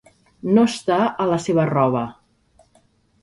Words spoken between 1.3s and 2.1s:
la seva roba.